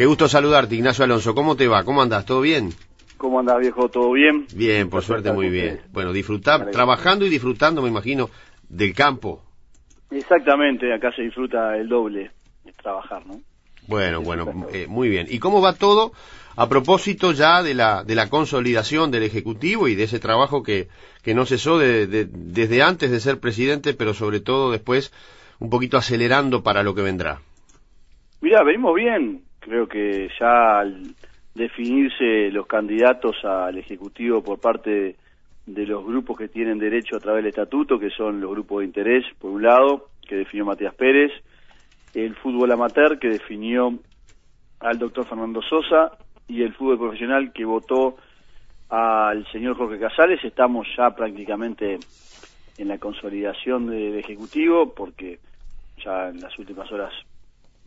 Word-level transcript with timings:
Qué 0.00 0.06
gusto 0.06 0.28
saludarte, 0.28 0.74
Ignacio 0.74 1.04
Alonso. 1.04 1.34
¿Cómo 1.34 1.56
te 1.56 1.68
va? 1.68 1.84
¿Cómo 1.84 2.00
andas? 2.00 2.24
¿Todo 2.24 2.40
bien? 2.40 2.70
¿Cómo 3.18 3.38
andás, 3.38 3.58
viejo? 3.58 3.90
¿Todo 3.90 4.12
bien? 4.12 4.46
Bien, 4.56 4.88
por 4.88 5.02
suerte 5.02 5.30
muy 5.30 5.50
bien. 5.50 5.82
Bueno, 5.92 6.14
disfrutar, 6.14 6.70
trabajando 6.70 7.26
y 7.26 7.28
disfrutando, 7.28 7.82
me 7.82 7.90
imagino, 7.90 8.30
del 8.66 8.94
campo. 8.94 9.42
Exactamente, 10.10 10.90
acá 10.94 11.12
se 11.14 11.20
disfruta 11.20 11.76
el 11.76 11.90
doble 11.90 12.30
de 12.64 12.72
trabajar, 12.72 13.26
¿no? 13.26 13.42
Bueno, 13.88 14.22
bueno, 14.22 14.66
eh, 14.72 14.86
muy 14.88 15.10
bien. 15.10 15.26
¿Y 15.28 15.38
cómo 15.38 15.60
va 15.60 15.74
todo 15.74 16.12
a 16.56 16.66
propósito 16.66 17.32
ya 17.32 17.62
de 17.62 17.74
la, 17.74 18.02
de 18.02 18.14
la 18.14 18.30
consolidación 18.30 19.10
del 19.10 19.24
Ejecutivo 19.24 19.86
y 19.86 19.96
de 19.96 20.04
ese 20.04 20.18
trabajo 20.18 20.62
que, 20.62 20.88
que 21.22 21.34
no 21.34 21.44
cesó 21.44 21.78
de, 21.78 22.06
desde 22.06 22.82
antes 22.82 23.10
de 23.10 23.20
ser 23.20 23.38
presidente, 23.38 23.92
pero 23.92 24.14
sobre 24.14 24.40
todo 24.40 24.70
después 24.70 25.12
un 25.58 25.68
poquito 25.68 25.98
acelerando 25.98 26.62
para 26.62 26.82
lo 26.82 26.94
que 26.94 27.02
vendrá? 27.02 27.42
Mira, 28.40 28.62
venimos 28.64 28.94
bien. 28.94 29.49
Creo 29.60 29.86
que 29.86 30.28
ya 30.38 30.80
al 30.80 31.14
definirse 31.54 32.50
los 32.50 32.66
candidatos 32.66 33.36
al 33.44 33.78
Ejecutivo 33.78 34.42
por 34.42 34.58
parte 34.58 35.16
de 35.66 35.86
los 35.86 36.04
grupos 36.04 36.38
que 36.38 36.48
tienen 36.48 36.78
derecho 36.78 37.16
a 37.16 37.20
través 37.20 37.44
del 37.44 37.50
estatuto, 37.50 37.98
que 37.98 38.10
son 38.10 38.40
los 38.40 38.50
grupos 38.50 38.80
de 38.80 38.86
interés, 38.86 39.24
por 39.38 39.50
un 39.50 39.62
lado, 39.62 40.08
que 40.26 40.36
definió 40.36 40.64
Matías 40.64 40.94
Pérez, 40.94 41.30
el 42.14 42.34
fútbol 42.36 42.72
amateur, 42.72 43.18
que 43.18 43.28
definió 43.28 43.98
al 44.80 44.98
doctor 44.98 45.26
Fernando 45.26 45.60
Sosa, 45.62 46.16
y 46.48 46.62
el 46.62 46.74
fútbol 46.74 46.98
profesional, 46.98 47.52
que 47.52 47.64
votó 47.64 48.16
al 48.88 49.46
señor 49.52 49.76
Jorge 49.76 50.00
Casales. 50.00 50.42
Estamos 50.42 50.88
ya 50.96 51.10
prácticamente 51.10 51.98
en 52.78 52.88
la 52.88 52.98
consolidación 52.98 53.86
del 53.86 54.18
Ejecutivo, 54.18 54.92
porque 54.92 55.38
ya 56.04 56.28
en 56.30 56.40
las 56.40 56.58
últimas 56.58 56.90
horas 56.90 57.12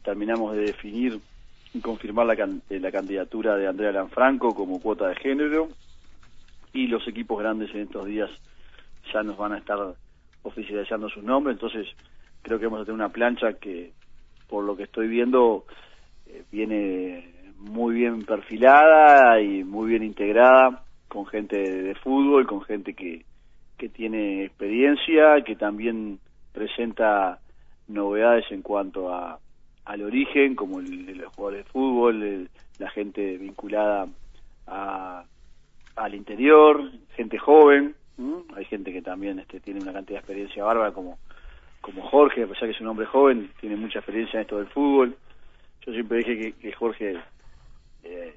terminamos 0.03 0.55
de 0.55 0.61
definir 0.61 1.19
confirmar 1.81 2.25
la, 2.25 2.49
la 2.69 2.91
candidatura 2.91 3.55
de 3.55 3.67
Andrea 3.67 3.91
Lanfranco 3.91 4.53
como 4.53 4.79
cuota 4.79 5.07
de 5.07 5.15
género. 5.15 5.69
Y 6.73 6.87
los 6.87 7.07
equipos 7.07 7.39
grandes 7.39 7.73
en 7.73 7.81
estos 7.81 8.05
días 8.05 8.29
ya 9.13 9.23
nos 9.23 9.37
van 9.37 9.53
a 9.53 9.57
estar 9.57 9.77
oficializando 10.43 11.09
sus 11.09 11.23
nombres, 11.23 11.55
entonces 11.55 11.87
creo 12.41 12.59
que 12.59 12.65
vamos 12.65 12.81
a 12.81 12.85
tener 12.85 12.95
una 12.95 13.09
plancha 13.09 13.53
que 13.53 13.91
por 14.47 14.63
lo 14.63 14.75
que 14.75 14.83
estoy 14.83 15.07
viendo 15.07 15.65
eh, 16.27 16.43
viene 16.51 17.33
muy 17.57 17.95
bien 17.95 18.23
perfilada 18.25 19.41
y 19.41 19.63
muy 19.63 19.89
bien 19.89 20.03
integrada 20.03 20.83
con 21.07 21.25
gente 21.25 21.57
de, 21.57 21.95
fútbol, 21.95 22.45
con 22.45 22.61
gente 22.61 22.93
que, 22.93 23.23
que 23.77 23.87
tiene 23.87 24.45
experiencia, 24.45 25.41
que 25.45 25.55
también 25.55 26.19
presenta 26.51 27.39
novedades 27.87 28.45
en 28.51 28.61
cuanto 28.61 29.13
a 29.13 29.39
al 29.85 30.01
origen, 30.01 30.55
como 30.55 30.79
el, 30.79 31.17
los 31.17 31.33
jugadores 31.33 31.65
de 31.65 31.71
fútbol, 31.71 32.49
la 32.79 32.89
gente 32.91 33.37
vinculada 33.37 34.07
a, 34.67 35.25
al 35.95 36.15
interior, 36.15 36.91
gente 37.15 37.37
joven, 37.37 37.95
hay 38.55 38.65
gente 38.65 38.93
que 38.93 39.01
también 39.01 39.39
este, 39.39 39.59
tiene 39.59 39.81
una 39.81 39.93
cantidad 39.93 40.17
de 40.17 40.19
experiencia 40.19 40.63
bárbara 40.63 40.91
como, 40.91 41.17
como 41.81 42.07
Jorge, 42.09 42.43
a 42.43 42.47
pesar 42.47 42.67
que 42.67 42.75
es 42.75 42.81
un 42.81 42.87
hombre 42.87 43.05
joven, 43.05 43.51
tiene 43.59 43.75
mucha 43.75 43.99
experiencia 43.99 44.37
en 44.37 44.41
esto 44.41 44.57
del 44.57 44.67
fútbol. 44.67 45.17
Yo 45.85 45.91
siempre 45.93 46.19
dije 46.19 46.53
que, 46.53 46.71
Jorge, 46.73 47.19
eh, 48.03 48.35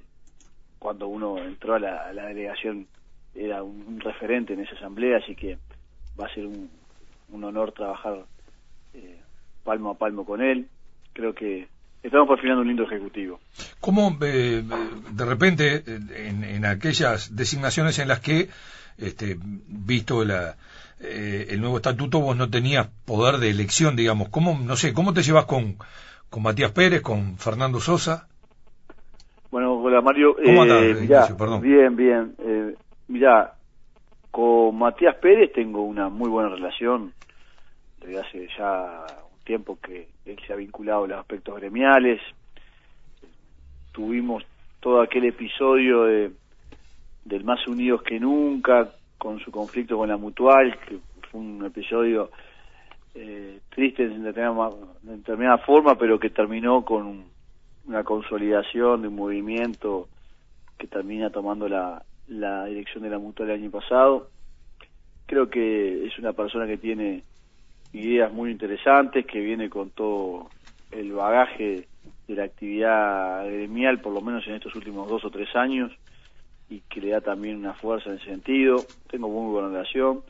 cuando 0.78 1.06
uno 1.08 1.38
entró 1.38 1.74
a 1.74 1.78
la, 1.78 2.12
delegación, 2.12 2.86
era 3.34 3.62
un, 3.62 4.00
referente 4.00 4.54
en 4.54 4.60
esa 4.60 4.74
asamblea, 4.76 5.18
así 5.18 5.36
que 5.36 5.58
va 6.18 6.26
a 6.26 6.34
ser 6.34 6.46
un, 6.46 6.70
un 7.30 7.44
honor 7.44 7.72
trabajar 7.72 8.24
eh, 8.94 9.20
palmo 9.62 9.90
a 9.90 9.94
palmo 9.98 10.24
con 10.24 10.42
él. 10.42 10.68
Creo 11.16 11.34
que 11.34 11.66
estamos 12.02 12.28
perfilando 12.28 12.60
un 12.60 12.68
lindo 12.68 12.82
ejecutivo. 12.84 13.40
¿Cómo 13.80 14.18
eh, 14.20 14.62
de 15.10 15.24
repente 15.24 15.82
en, 15.86 16.44
en, 16.44 16.66
aquellas 16.66 17.34
designaciones 17.34 17.98
en 17.98 18.08
las 18.08 18.20
que, 18.20 18.50
este, 18.98 19.38
visto 19.40 20.26
la, 20.26 20.56
eh, 21.00 21.46
el 21.48 21.62
nuevo 21.62 21.76
estatuto, 21.76 22.20
vos 22.20 22.36
no 22.36 22.50
tenías 22.50 22.88
poder 23.06 23.38
de 23.38 23.48
elección, 23.48 23.96
digamos, 23.96 24.28
¿cómo, 24.28 24.58
no 24.62 24.76
sé, 24.76 24.92
cómo 24.92 25.14
te 25.14 25.22
llevas 25.22 25.46
con, 25.46 25.76
con 26.28 26.42
Matías 26.42 26.72
Pérez, 26.72 27.00
con 27.00 27.38
Fernando 27.38 27.80
Sosa? 27.80 28.28
Bueno, 29.50 29.72
hola 29.80 30.02
Mario. 30.02 30.36
¿Cómo 30.44 30.66
eh, 30.66 31.08
Bien, 31.62 31.96
bien. 31.96 32.34
Eh, 32.40 32.74
mirá, 33.08 33.54
con 34.30 34.76
Matías 34.76 35.16
Pérez 35.16 35.50
tengo 35.54 35.80
una 35.80 36.10
muy 36.10 36.28
buena 36.28 36.50
relación 36.50 37.14
desde 38.02 38.20
hace 38.20 38.48
ya 38.58 39.06
tiempo 39.46 39.78
que 39.80 40.08
él 40.26 40.36
se 40.46 40.52
ha 40.52 40.56
vinculado 40.56 41.04
a 41.04 41.08
los 41.08 41.18
aspectos 41.18 41.56
gremiales. 41.56 42.20
Tuvimos 43.92 44.44
todo 44.80 45.00
aquel 45.00 45.24
episodio 45.24 46.04
de, 46.04 46.32
del 47.24 47.44
Más 47.44 47.66
Unidos 47.66 48.02
que 48.02 48.20
Nunca, 48.20 48.90
con 49.16 49.38
su 49.40 49.50
conflicto 49.50 49.96
con 49.96 50.10
la 50.10 50.18
Mutual, 50.18 50.78
que 50.86 50.98
fue 51.30 51.40
un 51.40 51.64
episodio 51.64 52.30
eh, 53.14 53.60
triste 53.70 54.02
en 54.02 54.24
determinada, 54.24 55.58
forma, 55.58 55.96
pero 55.96 56.18
que 56.18 56.28
terminó 56.28 56.84
con 56.84 57.24
una 57.86 58.04
consolidación 58.04 59.02
de 59.02 59.08
un 59.08 59.16
movimiento 59.16 60.08
que 60.76 60.88
termina 60.88 61.30
tomando 61.30 61.68
la, 61.68 62.02
la 62.28 62.66
dirección 62.66 63.04
de 63.04 63.10
la 63.10 63.18
Mutual 63.18 63.50
el 63.50 63.62
año 63.62 63.70
pasado. 63.70 64.28
Creo 65.26 65.48
que 65.48 66.06
es 66.06 66.18
una 66.18 66.32
persona 66.32 66.66
que 66.66 66.76
tiene 66.76 67.22
ideas 67.98 68.32
muy 68.32 68.50
interesantes, 68.50 69.26
que 69.26 69.40
viene 69.40 69.70
con 69.70 69.90
todo 69.90 70.50
el 70.90 71.12
bagaje 71.12 71.88
de 72.28 72.34
la 72.34 72.44
actividad 72.44 73.46
gremial, 73.46 74.00
por 74.00 74.12
lo 74.12 74.20
menos 74.20 74.46
en 74.46 74.54
estos 74.54 74.74
últimos 74.74 75.08
dos 75.08 75.24
o 75.24 75.30
tres 75.30 75.54
años, 75.54 75.92
y 76.68 76.80
que 76.80 77.00
le 77.00 77.10
da 77.10 77.20
también 77.20 77.56
una 77.56 77.74
fuerza 77.74 78.10
en 78.10 78.20
sentido. 78.20 78.84
Tengo 79.08 79.28
muy 79.28 79.52
buena 79.52 79.68
relación. 79.68 80.22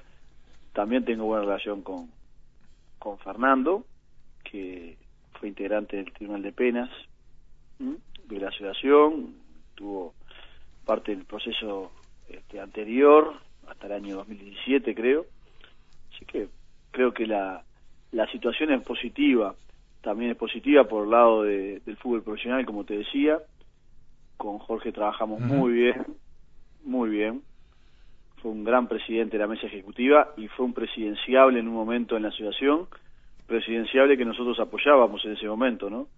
También 0.72 1.04
tengo 1.04 1.24
buena 1.24 1.44
relación 1.44 1.82
con, 1.82 2.10
con 2.98 3.18
Fernando, 3.18 3.84
que 4.44 4.96
fue 5.38 5.48
integrante 5.48 5.96
del 5.96 6.12
Tribunal 6.12 6.42
de 6.42 6.52
Penas 6.52 6.90
de 7.78 8.40
la 8.40 8.48
asociación, 8.48 9.34
tuvo 9.74 10.14
parte 10.84 11.14
del 11.14 11.24
proceso 11.24 11.92
este, 12.28 12.60
anterior, 12.60 13.34
hasta 13.68 13.86
el 13.86 13.92
año 13.92 14.16
2017 14.16 14.94
creo. 14.94 15.26
Así 16.12 16.24
que 16.24 16.48
creo 16.96 17.12
que 17.12 17.26
la, 17.26 17.62
la 18.12 18.26
situación 18.28 18.72
es 18.72 18.82
positiva, 18.82 19.54
también 20.00 20.30
es 20.30 20.36
positiva 20.38 20.84
por 20.84 21.04
el 21.04 21.10
lado 21.10 21.42
de, 21.42 21.80
del 21.80 21.98
fútbol 21.98 22.22
profesional, 22.22 22.64
como 22.64 22.84
te 22.84 22.96
decía. 22.96 23.38
Con 24.38 24.58
Jorge 24.58 24.92
trabajamos 24.92 25.40
muy 25.40 25.72
bien, 25.72 26.06
muy 26.84 27.10
bien. 27.10 27.42
Fue 28.40 28.50
un 28.50 28.64
gran 28.64 28.88
presidente 28.88 29.36
de 29.36 29.42
la 29.42 29.46
mesa 29.46 29.66
ejecutiva 29.66 30.32
y 30.38 30.48
fue 30.48 30.64
un 30.64 30.72
presidenciable 30.72 31.60
en 31.60 31.68
un 31.68 31.74
momento 31.74 32.16
en 32.16 32.22
la 32.22 32.28
asociación, 32.28 32.86
presidenciable 33.46 34.16
que 34.16 34.24
nosotros 34.24 34.58
apoyábamos 34.58 35.22
en 35.26 35.32
ese 35.32 35.46
momento, 35.46 35.90
¿no? 35.90 36.08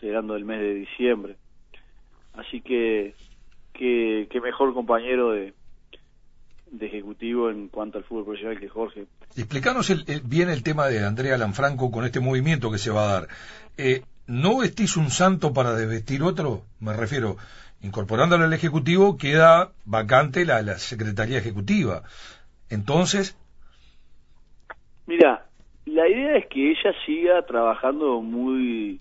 Llegando 0.00 0.34
del 0.34 0.44
mes 0.44 0.60
de 0.60 0.74
diciembre. 0.74 1.34
Así 2.34 2.60
que, 2.60 3.14
qué 3.72 4.40
mejor 4.40 4.74
compañero 4.74 5.32
de, 5.32 5.54
de 6.70 6.86
ejecutivo 6.86 7.50
en 7.50 7.68
cuanto 7.68 7.98
al 7.98 8.04
fútbol 8.04 8.24
profesional 8.24 8.60
que 8.60 8.68
Jorge. 8.68 9.06
Explícanos 9.36 9.92
bien 10.24 10.48
el 10.48 10.62
tema 10.62 10.86
de 10.86 11.04
Andrea 11.04 11.36
Lanfranco 11.36 11.90
con 11.90 12.04
este 12.04 12.20
movimiento 12.20 12.70
que 12.70 12.78
se 12.78 12.90
va 12.90 13.08
a 13.08 13.12
dar. 13.12 13.28
Eh, 13.76 14.02
¿No 14.26 14.58
vestís 14.58 14.96
un 14.96 15.10
santo 15.10 15.52
para 15.52 15.74
desvestir 15.74 16.22
otro? 16.22 16.62
Me 16.78 16.92
refiero, 16.92 17.36
incorporándolo 17.82 18.44
al 18.44 18.52
Ejecutivo 18.52 19.16
queda 19.16 19.72
vacante 19.84 20.44
la, 20.44 20.62
la 20.62 20.78
Secretaría 20.78 21.38
Ejecutiva. 21.38 22.02
Entonces... 22.68 23.36
Mira, 25.06 25.46
la 25.86 26.08
idea 26.08 26.36
es 26.36 26.46
que 26.46 26.70
ella 26.70 26.94
siga 27.04 27.44
trabajando 27.46 28.20
muy 28.20 29.00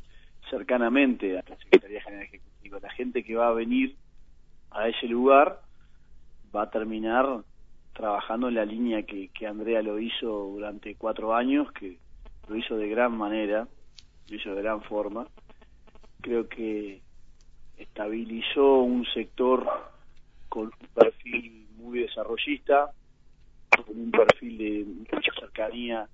cercanamente 0.50 1.38
a 1.38 1.44
la 1.48 1.58
Secretaría 1.58 2.02
General 2.02 2.26
Ejecutiva. 2.26 2.80
La 2.82 2.92
gente 2.92 3.24
que 3.24 3.36
va 3.36 3.50
a 3.50 3.54
venir 3.54 3.96
a 4.72 4.88
ese 4.88 5.06
lugar 5.08 5.62
va 6.56 6.64
a 6.64 6.70
terminar 6.72 7.44
trabajando 7.94 8.48
en 8.48 8.56
la 8.56 8.66
línea 8.66 9.04
que, 9.04 9.30
que 9.30 9.48
Andrea 9.48 9.82
lo 9.82 10.00
hizo 10.00 10.28
durante 10.28 10.96
cuatro 10.96 11.36
años, 11.36 11.72
que 11.74 11.98
lo 12.48 12.56
hizo 12.56 12.78
de 12.78 12.90
gran 12.90 13.18
manera, 13.18 13.68
lo 14.30 14.36
hizo 14.36 14.54
de 14.56 14.62
gran 14.62 14.82
forma. 14.82 15.28
Creo 16.22 16.48
que 16.48 17.02
estabilizó 17.78 18.80
un 18.80 19.06
sector 19.06 19.68
con 20.50 20.64
un 20.66 20.88
perfil 20.94 21.68
muy 21.78 22.00
desarrollista, 22.00 22.92
con 23.86 23.98
un 23.98 24.12
perfil 24.12 24.58
de 24.58 24.86
mucha 25.12 25.32
cercanía 25.40 26.08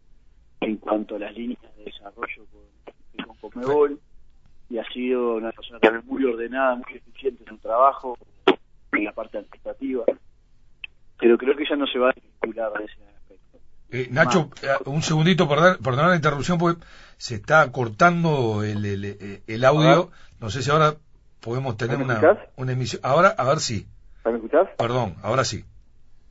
en 0.61 0.77
cuanto 0.77 1.15
a 1.15 1.19
las 1.19 1.35
líneas 1.35 1.61
de 1.77 1.85
desarrollo 1.85 2.45
con, 3.37 3.51
con 3.51 3.99
y 4.67 4.79
ha 4.79 4.85
sido 4.91 5.35
una 5.35 5.51
persona 5.51 5.79
muy 6.05 6.23
ordenada, 6.25 6.75
muy 6.75 6.95
eficiente 6.95 7.43
en 7.43 7.49
su 7.49 7.57
trabajo, 7.57 8.17
en 8.91 9.03
la 9.03 9.11
parte 9.11 9.37
administrativa 9.37 10.05
pero 11.19 11.37
creo 11.37 11.55
que 11.55 11.65
ya 11.69 11.75
no 11.75 11.87
se 11.87 11.99
va 11.99 12.09
a 12.09 12.13
vincular 12.13 12.71
a 12.75 12.83
ese 12.83 12.93
aspecto. 12.93 13.57
Eh, 13.91 14.07
Nacho, 14.11 14.49
eh, 14.61 14.67
un 14.85 15.01
segundito, 15.01 15.47
perdón, 15.47 15.77
perdón 15.83 16.09
la 16.09 16.15
interrupción, 16.15 16.57
porque 16.57 16.83
se 17.17 17.35
está 17.35 17.71
cortando 17.71 18.63
el, 18.63 18.85
el, 18.85 19.41
el 19.47 19.65
audio. 19.65 20.11
No 20.41 20.49
sé 20.49 20.61
si 20.61 20.71
ahora 20.71 20.95
podemos 21.41 21.77
tener 21.77 21.97
¿Me 21.97 22.03
una, 22.03 22.39
una 22.57 22.71
emisión. 22.73 23.01
Ahora, 23.03 23.29
a 23.29 23.47
ver 23.47 23.59
si. 23.59 23.85
¿Me 24.25 24.35
escuchás? 24.35 24.67
Perdón, 24.77 25.15
ahora 25.21 25.43
sí. 25.43 25.63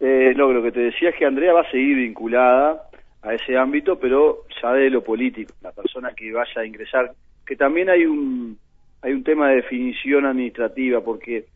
Eh, 0.00 0.34
lo, 0.34 0.52
lo 0.52 0.62
que 0.62 0.72
te 0.72 0.80
decía 0.80 1.10
es 1.10 1.16
que 1.16 1.24
Andrea 1.24 1.52
va 1.52 1.62
a 1.62 1.70
seguir 1.70 1.96
vinculada 1.96 2.88
a 3.22 3.32
ese 3.32 3.56
ámbito, 3.56 3.98
pero 3.98 4.44
ya 4.60 4.72
de 4.72 4.90
lo 4.90 5.02
político, 5.02 5.54
la 5.62 5.72
persona 5.72 6.12
que 6.14 6.32
vaya 6.32 6.60
a 6.60 6.66
ingresar, 6.66 7.12
que 7.46 7.56
también 7.56 7.88
hay 7.88 8.04
un 8.04 8.58
hay 9.00 9.12
un 9.12 9.22
tema 9.22 9.48
de 9.48 9.56
definición 9.56 10.26
administrativa, 10.26 11.00
porque 11.02 11.46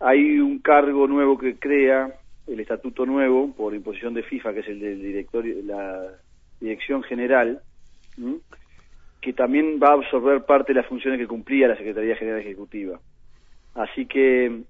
hay 0.00 0.38
un 0.38 0.58
cargo 0.58 1.06
nuevo 1.06 1.38
que 1.38 1.56
crea 1.56 2.12
el 2.48 2.60
estatuto 2.60 3.04
nuevo 3.06 3.52
por 3.52 3.74
imposición 3.74 4.14
de 4.14 4.22
FIFA, 4.22 4.54
que 4.54 4.60
es 4.60 4.68
el 4.68 4.80
del 4.80 5.02
directorio, 5.02 5.56
la 5.64 6.08
dirección 6.60 7.02
general, 7.02 7.60
que 9.20 9.32
también 9.32 9.78
va 9.82 9.90
a 9.90 9.94
absorber 9.94 10.44
parte 10.44 10.72
de 10.72 10.80
las 10.80 10.88
funciones 10.88 11.18
que 11.18 11.26
cumplía 11.26 11.68
la 11.68 11.76
Secretaría 11.76 12.16
General 12.16 12.40
Ejecutiva. 12.40 12.98
Así 13.74 14.06
que 14.06 14.62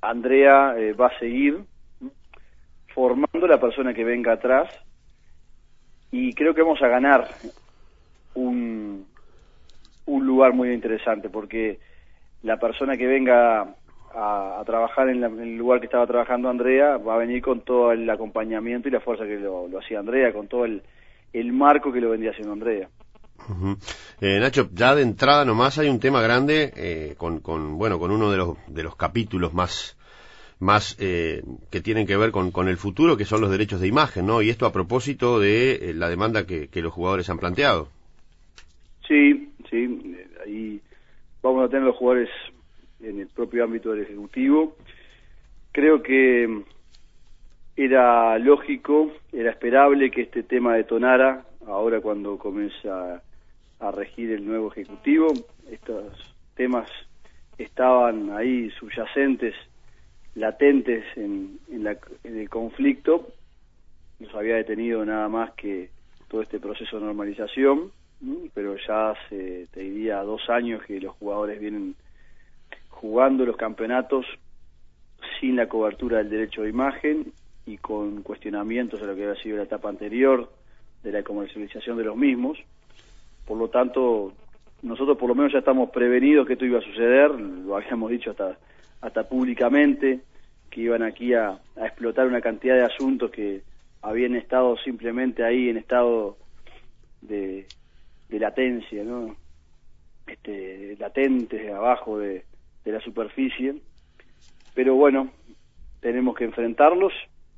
Andrea 0.00 0.74
eh, 0.76 0.92
va 0.92 1.08
a 1.08 1.18
seguir 1.18 1.58
formando 2.94 3.46
la 3.46 3.60
persona 3.60 3.92
que 3.92 4.04
venga 4.04 4.32
atrás 4.32 4.68
y 6.10 6.32
creo 6.32 6.54
que 6.54 6.62
vamos 6.62 6.80
a 6.82 6.88
ganar 6.88 7.28
un, 8.34 9.06
un 10.06 10.26
lugar 10.26 10.52
muy 10.52 10.72
interesante 10.72 11.28
porque 11.28 11.78
la 12.42 12.58
persona 12.58 12.96
que 12.96 13.06
venga 13.06 13.74
a, 14.14 14.60
a 14.60 14.64
trabajar 14.64 15.08
en, 15.08 15.20
la- 15.20 15.26
en 15.26 15.40
el 15.40 15.56
lugar 15.56 15.80
que 15.80 15.86
estaba 15.86 16.06
trabajando 16.06 16.48
Andrea 16.48 16.96
va 16.98 17.14
a 17.14 17.18
venir 17.18 17.42
con 17.42 17.60
todo 17.62 17.92
el 17.92 18.08
acompañamiento 18.08 18.88
y 18.88 18.92
la 18.92 19.00
fuerza 19.00 19.24
que 19.24 19.36
lo, 19.38 19.68
lo 19.68 19.78
hacía 19.78 19.98
Andrea, 19.98 20.32
con 20.32 20.48
todo 20.48 20.64
el, 20.64 20.82
el 21.32 21.52
marco 21.52 21.92
que 21.92 22.00
lo 22.00 22.10
vendría 22.10 22.30
haciendo 22.30 22.52
Andrea. 22.52 22.88
Eh, 24.20 24.38
Nacho, 24.40 24.68
ya 24.72 24.94
de 24.94 25.02
entrada 25.02 25.44
nomás 25.44 25.78
hay 25.78 25.88
un 25.88 26.00
tema 26.00 26.22
grande 26.22 26.72
eh, 26.76 27.14
con, 27.18 27.40
con, 27.40 27.76
bueno, 27.76 27.98
con 27.98 28.10
uno 28.10 28.30
de 28.30 28.36
los, 28.38 28.56
de 28.68 28.82
los 28.82 28.96
capítulos 28.96 29.52
más, 29.52 29.98
más 30.60 30.96
eh, 31.00 31.42
que 31.70 31.80
tienen 31.80 32.06
que 32.06 32.16
ver 32.16 32.30
con, 32.30 32.52
con 32.52 32.68
el 32.68 32.76
futuro, 32.76 33.16
que 33.16 33.24
son 33.24 33.40
los 33.40 33.50
derechos 33.50 33.80
de 33.80 33.88
imagen, 33.88 34.26
¿no? 34.26 34.40
Y 34.40 34.50
esto 34.50 34.64
a 34.66 34.72
propósito 34.72 35.40
de 35.40 35.90
eh, 35.90 35.94
la 35.94 36.08
demanda 36.08 36.46
que, 36.46 36.68
que 36.68 36.80
los 36.80 36.92
jugadores 36.92 37.28
han 37.28 37.38
planteado. 37.38 37.88
Sí, 39.06 39.52
sí, 39.68 40.16
eh, 40.16 40.28
ahí 40.46 40.80
vamos 41.42 41.64
a 41.64 41.68
tener 41.68 41.82
los 41.84 41.96
jugadores 41.96 42.30
en 43.04 43.20
el 43.20 43.28
propio 43.28 43.64
ámbito 43.64 43.92
del 43.92 44.02
Ejecutivo. 44.02 44.76
Creo 45.72 46.02
que 46.02 46.46
mm, 46.48 46.62
era 47.76 48.38
lógico, 48.38 49.12
era 49.32 49.50
esperable 49.50 50.10
que 50.10 50.22
este 50.22 50.42
tema 50.44 50.76
detonara 50.76 51.44
ahora 51.66 52.00
cuando 52.00 52.38
comienza 52.38 53.22
a 53.80 53.90
regir 53.90 54.30
el 54.30 54.46
nuevo 54.46 54.70
Ejecutivo. 54.70 55.44
Estos 55.70 56.12
temas 56.54 56.88
estaban 57.58 58.30
ahí 58.30 58.70
subyacentes, 58.78 59.54
latentes 60.34 61.04
en, 61.16 61.58
en, 61.70 61.84
la- 61.84 61.98
en 62.22 62.38
el 62.38 62.48
conflicto. 62.48 63.28
Nos 64.20 64.34
había 64.34 64.56
detenido 64.56 65.04
nada 65.04 65.28
más 65.28 65.52
que 65.54 65.90
todo 66.28 66.42
este 66.42 66.60
proceso 66.60 66.98
de 66.98 67.04
normalización, 67.06 67.90
pero 68.54 68.76
ya 68.86 69.10
hace, 69.10 69.66
te 69.72 69.80
diría, 69.80 70.20
dos 70.22 70.48
años 70.48 70.82
que 70.84 71.00
los 71.00 71.14
jugadores 71.16 71.60
vienen 71.60 71.94
jugando 72.94 73.44
los 73.44 73.56
campeonatos 73.56 74.24
sin 75.40 75.56
la 75.56 75.68
cobertura 75.68 76.18
del 76.18 76.30
derecho 76.30 76.62
de 76.62 76.70
imagen 76.70 77.32
y 77.66 77.78
con 77.78 78.22
cuestionamientos 78.22 79.02
a 79.02 79.06
lo 79.06 79.14
que 79.14 79.24
había 79.24 79.42
sido 79.42 79.56
la 79.56 79.64
etapa 79.64 79.88
anterior 79.88 80.50
de 81.02 81.12
la 81.12 81.22
comercialización 81.22 81.96
de 81.96 82.04
los 82.04 82.16
mismos. 82.16 82.58
Por 83.46 83.58
lo 83.58 83.68
tanto, 83.68 84.32
nosotros 84.82 85.18
por 85.18 85.28
lo 85.28 85.34
menos 85.34 85.52
ya 85.52 85.58
estamos 85.58 85.90
prevenidos 85.90 86.46
que 86.46 86.54
esto 86.54 86.64
iba 86.64 86.78
a 86.78 86.82
suceder, 86.82 87.30
lo 87.30 87.76
habíamos 87.76 88.10
dicho 88.10 88.30
hasta, 88.30 88.58
hasta 89.00 89.28
públicamente, 89.28 90.20
que 90.70 90.80
iban 90.80 91.02
aquí 91.02 91.34
a, 91.34 91.50
a 91.50 91.86
explotar 91.86 92.26
una 92.26 92.40
cantidad 92.40 92.74
de 92.74 92.84
asuntos 92.84 93.30
que 93.30 93.62
habían 94.02 94.34
estado 94.34 94.76
simplemente 94.78 95.44
ahí 95.44 95.68
en 95.68 95.78
estado 95.78 96.36
de, 97.22 97.66
de 98.28 98.38
latencia, 98.38 99.02
¿no? 99.04 99.36
Este, 100.26 100.96
latentes 100.98 101.70
abajo 101.70 102.18
de, 102.18 102.44
de 102.84 102.92
la 102.92 103.00
superficie. 103.00 103.76
Pero 104.74 104.94
bueno, 104.94 105.30
tenemos 106.00 106.36
que 106.36 106.44
enfrentarlos 106.44 107.12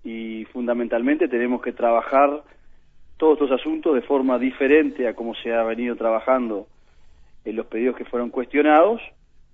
y 0.05 0.45
fundamentalmente 0.53 1.29
tenemos 1.29 1.61
que 1.63 1.73
trabajar 1.73 2.43
todos 3.17 3.41
estos 3.41 3.61
asuntos 3.61 3.95
de 3.95 4.03
forma 4.03 4.39
diferente 4.39 5.09
a 5.09 5.15
como 5.15 5.35
se 5.35 5.53
ha 5.53 5.63
venido 5.63 5.97
trabajando 5.97 6.69
en 7.45 7.57
los 7.57 7.67
pedidos 7.67 7.97
que 7.97 8.05
fueron 8.05 8.31
cuestionados 8.31 9.01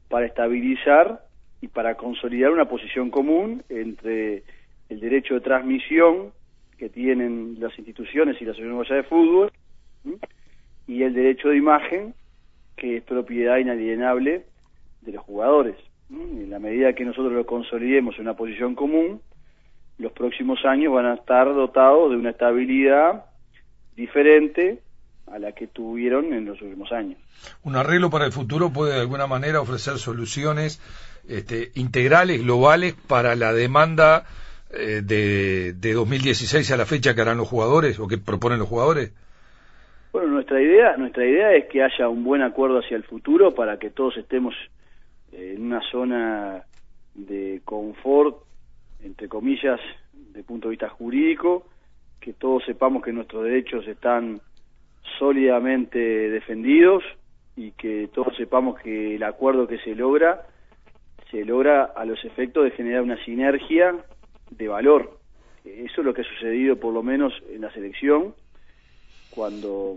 para 0.09 0.27
estabilizar 0.27 1.23
y 1.61 1.69
para 1.69 1.95
consolidar 1.95 2.51
una 2.51 2.67
posición 2.67 3.11
común 3.11 3.63
entre 3.69 4.43
el 4.89 5.01
derecho 5.01 5.35
de 5.35 5.41
transmisión 5.41 6.33
que 6.77 6.89
tienen 6.89 7.57
las 7.61 7.79
instituciones 7.79 8.41
y 8.41 8.45
la 8.45 8.53
Asociación 8.53 8.97
de 8.97 9.03
Fútbol 9.05 9.53
y 10.87 11.03
el 11.03 11.15
derecho 11.15 11.49
de 11.49 11.57
imagen 11.57 12.15
que 12.77 12.97
es 12.97 13.05
propiedad 13.05 13.59
inalienable 13.59 14.45
de 15.03 15.13
los 15.13 15.23
jugadores. 15.25 15.77
En 16.11 16.51
la 16.51 16.59
medida 16.59 16.93
que 16.95 17.05
nosotros 17.05 17.33
lo 17.33 17.47
consolidemos 17.47 18.17
en 18.17 18.23
una 18.23 18.35
posición 18.35 18.75
común, 18.75 19.21
los 19.99 20.13
próximos 20.13 20.65
años 20.65 20.93
van 20.93 21.07
a 21.07 21.15
estar 21.15 21.47
dotados 21.47 22.11
de 22.11 22.17
una 22.17 22.31
estabilidad 22.31 23.27
diferente 23.97 24.81
a 25.31 25.39
la 25.39 25.53
que 25.53 25.67
tuvieron 25.67 26.33
en 26.33 26.45
los 26.45 26.61
últimos 26.61 26.93
años. 26.93 27.19
Un 27.63 27.77
arreglo 27.77 28.11
para 28.11 28.27
el 28.27 28.33
futuro 28.33 28.71
puede 28.73 28.95
de 28.95 29.01
alguna 29.01 29.27
manera 29.27 29.61
ofrecer 29.61 29.99
soluciones 29.99 30.81
este, 31.29 31.71
integrales, 31.75 32.43
globales, 32.43 32.95
para 32.95 33.35
la 33.37 33.53
demanda 33.53 34.25
eh, 34.71 35.01
de, 35.03 35.73
de 35.73 35.93
2016 35.93 36.71
a 36.73 36.77
la 36.77 36.87
fecha 36.87 37.15
que 37.15 37.21
harán 37.21 37.39
los 37.39 37.49
jugadores 37.49 37.99
o 37.99 38.09
que 38.09 38.19
proponen 38.19 38.59
los 38.59 38.69
jugadores. 38.69 39.13
Bueno, 40.13 40.29
nuestra 40.29 40.61
idea, 40.61 40.97
nuestra 40.99 41.25
idea 41.25 41.55
es 41.55 41.67
que 41.71 41.83
haya 41.83 42.09
un 42.09 42.23
buen 42.23 42.43
acuerdo 42.43 42.81
hacia 42.81 42.97
el 42.97 43.05
futuro 43.05 43.55
para 43.55 43.79
que 43.79 43.89
todos 43.89 44.17
estemos 44.19 44.55
eh, 45.33 45.55
en 45.57 45.63
una 45.67 45.81
zona 45.91 46.65
de 47.15 47.61
confort, 47.65 48.39
entre 49.03 49.29
comillas, 49.29 49.81
de 50.13 50.43
punto 50.43 50.69
de 50.69 50.73
vista 50.73 50.89
jurídico, 50.89 51.67
que 52.21 52.33
todos 52.33 52.65
sepamos 52.65 53.03
que 53.03 53.13
nuestros 53.13 53.45
derechos 53.45 53.87
están 53.87 54.41
sólidamente 55.19 55.99
defendidos 55.99 57.03
y 57.57 57.73
que 57.73 58.09
todos 58.13 58.37
sepamos 58.37 58.79
que 58.81 59.17
el 59.17 59.23
acuerdo 59.25 59.67
que 59.67 59.79
se 59.79 59.95
logra 59.95 60.47
se 61.33 61.45
logra 61.47 61.85
a 61.85 62.05
los 62.05 62.23
efectos 62.25 62.65
de 62.65 62.73
generar 62.73 63.03
una 63.03 63.23
sinergia 63.25 63.97
de 64.51 64.69
valor. 64.69 65.19
Eso 65.65 66.01
es 66.03 66.05
lo 66.05 66.13
que 66.13 66.21
ha 66.21 66.25
sucedido 66.25 66.77
por 66.77 66.93
lo 66.93 67.03
menos 67.03 67.33
en 67.49 67.63
la 67.63 67.73
selección, 67.73 68.35
cuando 69.31 69.97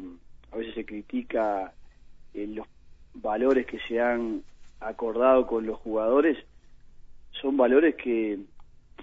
a 0.53 0.57
veces 0.57 0.73
se 0.75 0.85
critica 0.85 1.73
eh, 2.33 2.47
los 2.47 2.65
valores 3.15 3.65
que 3.65 3.79
se 3.79 3.99
han 3.99 4.43
acordado 4.85 5.47
con 5.47 5.65
los 5.65 5.77
jugadores, 5.79 6.37
son 7.41 7.57
valores 7.57 7.95
que 7.95 8.39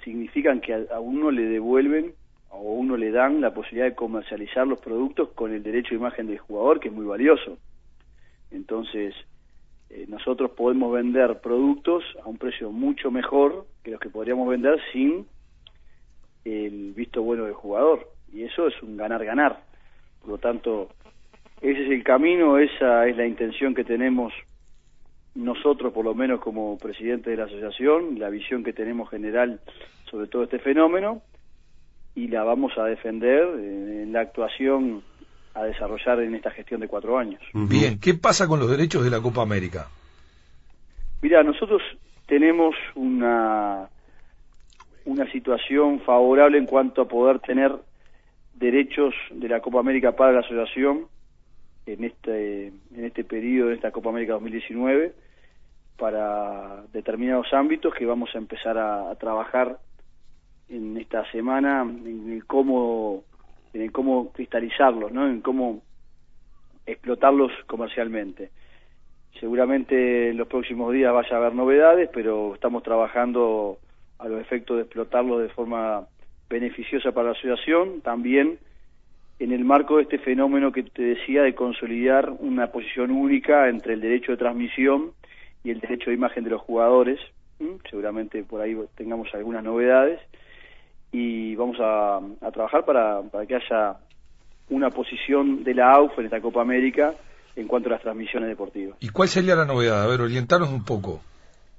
significan 0.04 0.60
que 0.60 0.74
a, 0.74 1.00
uno 1.00 1.30
le 1.30 1.42
devuelven 1.42 2.14
o 2.50 2.56
a 2.56 2.60
uno 2.60 2.96
le 2.96 3.10
dan 3.10 3.40
la 3.40 3.52
posibilidad 3.52 3.86
de 3.86 3.94
comercializar 3.94 4.66
los 4.66 4.80
productos 4.80 5.30
con 5.30 5.52
el 5.52 5.62
derecho 5.62 5.90
de 5.90 5.96
imagen 5.96 6.26
del 6.26 6.38
jugador, 6.38 6.80
que 6.80 6.88
es 6.88 6.94
muy 6.94 7.04
valioso. 7.04 7.58
Entonces, 8.50 9.14
eh, 9.90 10.06
nosotros 10.08 10.52
podemos 10.52 10.92
vender 10.92 11.40
productos 11.40 12.04
a 12.22 12.28
un 12.28 12.38
precio 12.38 12.70
mucho 12.70 13.10
mejor 13.10 13.66
que 13.82 13.90
los 13.90 14.00
que 14.00 14.10
podríamos 14.10 14.48
vender 14.48 14.80
sin 14.92 15.26
el 16.44 16.92
visto 16.92 17.22
bueno 17.22 17.44
del 17.44 17.54
jugador. 17.54 18.08
Y 18.32 18.44
eso 18.44 18.66
es 18.66 18.82
un 18.82 18.96
ganar-ganar. 18.96 19.62
Por 20.20 20.30
lo 20.30 20.38
tanto, 20.38 20.88
ese 21.60 21.84
es 21.84 21.90
el 21.90 22.04
camino, 22.04 22.58
esa 22.58 23.06
es 23.06 23.16
la 23.16 23.26
intención 23.26 23.74
que 23.74 23.84
tenemos 23.84 24.32
nosotros, 25.34 25.92
por 25.92 26.04
lo 26.04 26.14
menos 26.14 26.40
como 26.40 26.78
presidente 26.78 27.30
de 27.30 27.36
la 27.36 27.44
asociación, 27.44 28.18
la 28.18 28.28
visión 28.28 28.62
que 28.62 28.72
tenemos 28.72 29.08
general 29.10 29.60
sobre 30.10 30.26
todo 30.26 30.44
este 30.44 30.58
fenómeno 30.58 31.22
y 32.14 32.28
la 32.28 32.44
vamos 32.44 32.76
a 32.76 32.84
defender 32.84 33.42
en 33.58 34.12
la 34.12 34.20
actuación 34.20 35.02
a 35.54 35.64
desarrollar 35.64 36.20
en 36.20 36.34
esta 36.34 36.50
gestión 36.50 36.80
de 36.80 36.88
cuatro 36.88 37.18
años. 37.18 37.40
Bien, 37.52 37.98
¿qué 37.98 38.14
pasa 38.14 38.46
con 38.46 38.58
los 38.58 38.70
derechos 38.70 39.04
de 39.04 39.10
la 39.10 39.20
Copa 39.20 39.42
América? 39.42 39.88
Mira, 41.22 41.42
nosotros 41.42 41.82
tenemos 42.26 42.74
una 42.94 43.88
una 45.04 45.30
situación 45.32 46.00
favorable 46.00 46.58
en 46.58 46.66
cuanto 46.66 47.02
a 47.02 47.08
poder 47.08 47.40
tener 47.40 47.72
derechos 48.54 49.14
de 49.30 49.48
la 49.48 49.60
Copa 49.60 49.80
América 49.80 50.12
para 50.12 50.32
la 50.32 50.40
asociación 50.40 51.06
en 51.86 52.04
este 52.04 52.66
en 52.68 53.04
este 53.04 53.24
periodo 53.24 53.68
de 53.68 53.74
esta 53.74 53.90
Copa 53.90 54.10
América 54.10 54.34
2019 54.34 55.12
para 55.96 56.82
determinados 56.92 57.52
ámbitos 57.52 57.94
que 57.94 58.06
vamos 58.06 58.30
a 58.34 58.38
empezar 58.38 58.78
a, 58.78 59.14
trabajar 59.16 59.78
en 60.68 60.96
esta 60.96 61.30
semana 61.30 61.82
en 61.82 62.32
el 62.32 62.46
cómo 62.46 63.24
en 63.74 63.82
el 63.82 63.92
cómo 63.92 64.32
cristalizarlos, 64.32 65.12
¿no? 65.12 65.26
En 65.28 65.40
cómo 65.40 65.82
explotarlos 66.86 67.52
comercialmente. 67.66 68.50
seguramente 69.40 70.30
en 70.30 70.36
los 70.36 70.48
próximos 70.48 70.92
días 70.92 71.12
vaya 71.12 71.36
a 71.36 71.38
haber 71.38 71.54
novedades, 71.54 72.10
pero 72.12 72.54
estamos 72.54 72.82
trabajando 72.82 73.78
a 74.18 74.28
los 74.28 74.40
efectos 74.40 74.76
de 74.76 74.82
explotarlo 74.82 75.38
de 75.38 75.48
forma 75.48 76.06
beneficiosa 76.48 77.12
para 77.12 77.28
la 77.28 77.32
asociación, 77.32 78.02
también 78.02 78.58
en 79.42 79.50
el 79.50 79.64
marco 79.64 79.96
de 79.96 80.04
este 80.04 80.18
fenómeno 80.18 80.70
que 80.70 80.84
te 80.84 81.02
decía 81.02 81.42
de 81.42 81.54
consolidar 81.56 82.30
una 82.38 82.68
posición 82.68 83.10
única 83.10 83.68
entre 83.68 83.94
el 83.94 84.00
derecho 84.00 84.30
de 84.30 84.38
transmisión 84.38 85.10
y 85.64 85.70
el 85.70 85.80
derecho 85.80 86.10
de 86.10 86.16
imagen 86.16 86.44
de 86.44 86.50
los 86.50 86.60
jugadores. 86.60 87.18
Seguramente 87.90 88.44
por 88.44 88.60
ahí 88.60 88.76
tengamos 88.96 89.28
algunas 89.34 89.64
novedades 89.64 90.20
y 91.10 91.56
vamos 91.56 91.76
a, 91.80 92.20
trabajar 92.52 92.84
para, 92.84 93.20
para, 93.22 93.44
que 93.44 93.56
haya 93.56 93.96
una 94.70 94.90
posición 94.90 95.64
de 95.64 95.74
la 95.74 95.90
AUF 95.90 96.16
en 96.20 96.26
esta 96.26 96.40
Copa 96.40 96.62
América 96.62 97.12
en 97.56 97.66
cuanto 97.66 97.88
a 97.88 97.92
las 97.92 98.02
transmisiones 98.02 98.48
deportivas. 98.48 98.96
¿Y 99.00 99.08
cuál 99.08 99.28
sería 99.28 99.56
la 99.56 99.64
novedad? 99.64 100.04
A 100.04 100.06
ver, 100.06 100.20
orientarnos 100.20 100.70
un 100.70 100.84
poco. 100.84 101.20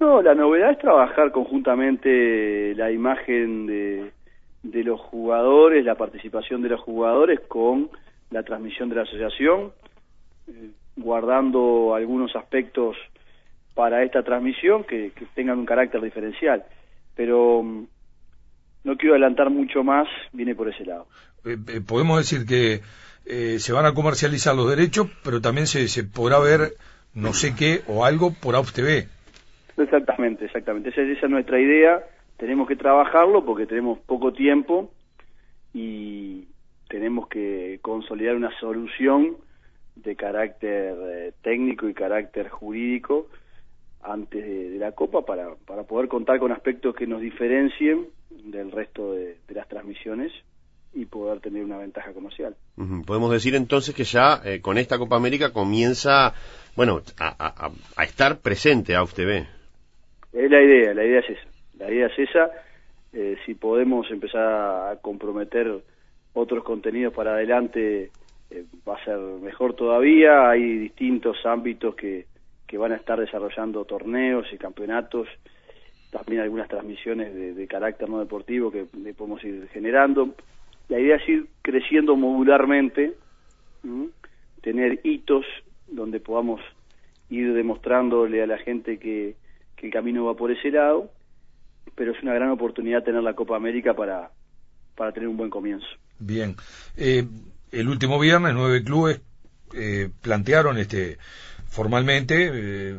No, 0.01 0.22
la 0.22 0.36
novedad 0.36 0.72
es 0.72 0.79
trabajar 0.79 1.32
conjuntamente 1.32 2.75
la 2.75 2.91
imagen 2.91 3.67
de, 3.67 4.12
de 4.63 4.84
los 4.84 5.00
jugadores, 5.00 5.84
la 5.84 5.96
participación 5.96 6.62
de 6.62 6.70
los 6.70 6.82
jugadores 6.82 7.39
con 7.48 7.89
la 8.32 8.43
transmisión 8.43 8.89
de 8.89 8.96
la 8.96 9.01
asociación, 9.03 9.74
eh, 10.48 10.72
guardando 10.96 11.93
algunos 11.93 12.36
aspectos 12.36 12.96
para 13.75 14.03
esta 14.03 14.24
transmisión 14.24 14.86
que, 14.86 15.12
tengan 15.36 15.60
un 15.60 15.65
carácter 15.65 16.01
diferencial. 16.01 16.63
Pero 17.15 17.62
mm, 17.62 17.86
no 18.86 18.98
quiero 18.98 19.15
adelantar 19.15 19.50
mucho 19.50 19.84
más, 19.84 20.08
viene 20.32 20.55
por 20.55 20.70
ese 20.70 20.86
lado. 20.86 21.08
Eh, 21.46 21.58
eh, 21.67 21.82
podemos 21.86 22.17
decir 22.17 22.46
que 22.46 22.82
se 23.25 23.72
van 23.72 23.86
a 23.86 23.93
comercializar 23.93 24.53
los 24.53 24.70
derechos, 24.70 25.08
pero 25.24 25.39
también 25.39 25.65
se, 25.65 25.88
se 25.88 26.03
podrá 26.03 26.39
ver 26.39 26.74
no 27.13 27.32
sé 27.32 27.55
qué 27.55 27.82
o 27.88 28.03
algo 28.03 28.34
por 28.34 28.55
AUF 28.55 28.74
TV. 28.74 29.08
Exactamente, 29.77 30.46
exactamente. 30.46 30.89
Esa, 30.89 31.01
esa 31.01 31.25
es 31.25 31.32
nuestra 31.32 31.60
idea 31.60 32.03
tenemos 32.43 32.67
que 32.67 32.75
trabajarlo 32.75 33.45
porque 33.45 33.65
tenemos 33.65 34.00
poco 34.00 34.33
tiempo 34.33 34.91
y 35.73 36.43
tenemos 36.89 37.29
que 37.29 37.79
consolidar 37.81 38.35
una 38.35 38.51
solución 38.59 39.38
de 39.95 40.17
carácter 40.17 40.93
eh, 41.05 41.31
técnico 41.41 41.88
y 41.88 41.93
carácter 41.93 42.50
jurídico 42.50 43.29
antes 44.01 44.45
de, 44.45 44.77
la 44.77 44.91
Copa 44.91 45.25
para, 45.25 45.55
para 45.65 45.83
poder 45.83 46.09
contar 46.09 46.38
con 46.39 46.51
aspectos 46.51 46.93
que 46.93 47.07
nos 47.07 47.21
diferencien 47.21 48.07
del 48.29 48.73
resto 48.73 49.13
de, 49.13 49.38
las 49.47 49.69
transmisiones 49.69 50.33
y 50.93 51.05
poder 51.05 51.39
tener 51.39 51.63
una 51.63 51.77
ventaja 51.77 52.12
comercial. 52.12 52.57
Podemos 53.05 53.31
decir 53.31 53.55
entonces 53.55 53.95
que 53.95 54.03
ya 54.03 54.41
eh, 54.43 54.59
con 54.59 54.77
esta 54.77 54.97
Copa 54.97 55.15
América 55.15 55.53
comienza, 55.53 56.33
bueno, 56.75 57.00
a, 57.17 57.71
a 57.95 58.03
estar 58.03 58.41
presente 58.41 58.95
a 58.95 59.03
UTV. 59.03 59.47
Es 60.33 60.51
la 60.51 60.62
idea, 60.62 60.93
la 60.93 61.05
idea 61.05 61.19
es 61.21 61.29
esa. 61.29 61.52
La 61.77 61.92
idea 61.92 62.08
es 62.08 62.20
esa, 62.20 62.51
eh, 63.13 63.38
si 63.46 63.53
podemos 63.53 64.10
empezar 64.10 64.42
a 64.92 64.96
comprometer 65.01 65.82
otros 66.34 66.63
contenidos 66.63 67.13
para 67.13 67.34
adelante, 67.34 68.12
eh, 68.50 68.65
va 68.88 68.96
a 68.96 69.06
ser 69.06 69.18
mejor 69.18 69.75
todavía, 69.75 70.50
hay 70.50 70.77
distintos 70.80 71.46
ámbitos 71.46 71.96
que, 71.96 72.25
que 72.68 72.77
van 72.77 72.92
a 72.92 72.96
estar 72.96 73.20
desarrollando 73.20 73.86
torneos 73.86 74.51
y 74.51 74.58
campeonatos, 74.58 75.27
también 76.10 76.42
algunas 76.42 76.68
transmisiones 76.68 77.56
de, 77.56 77.68
carácter 77.68 78.10
no 78.10 78.20
deportivo 78.20 78.72
que 78.72 78.86
podemos 79.15 79.44
ir 79.44 79.68
generando. 79.70 80.36
La 80.89 81.00
idea 81.00 81.15
es 81.15 81.27
ir 81.27 81.48
creciendo 81.63 82.15
modularmente, 82.15 83.13
tener 84.62 85.00
hitos 85.03 85.46
donde 85.88 86.20
podamos 86.20 86.62
ir 87.30 87.53
demostrándole 87.53 88.44
a 88.44 88.48
la 88.48 88.60
gente 88.60 89.00
que, 89.00 89.36
que 89.75 89.88
el 89.88 89.94
camino 89.94 90.25
va 90.25 90.36
por 90.36 90.51
ese 90.51 90.70
lado 90.70 91.10
pero 91.96 92.12
es 92.12 92.22
una 92.24 92.34
gran 92.34 92.50
oportunidad 92.50 93.04
tener 93.04 93.24
la 93.24 93.34
Copa 93.34 93.56
América 93.56 93.94
para, 93.94 94.32
para 94.96 95.12
tener 95.12 95.30
un 95.30 95.38
buen 95.38 95.50
comienzo. 95.50 95.88
Bien. 96.20 96.56
Eh, 96.98 97.25
el 97.72 97.90
último 97.90 98.20
viernes, 98.20 98.54
nueve 98.54 98.84
clubes 98.84 99.22
eh, 99.74 100.10
plantearon 100.22 100.78
este 100.78 101.18
formalmente 101.68 102.52
eh, 102.54 102.96